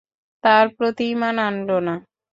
তার 0.43 0.65
প্রতি 0.75 1.03
ঈমান 1.13 1.35
আনল 1.47 1.69
না। 1.87 1.95